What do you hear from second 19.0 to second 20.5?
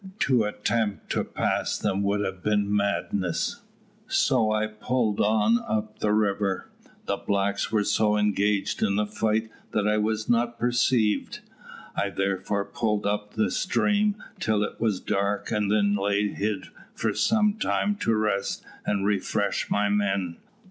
refresh my men.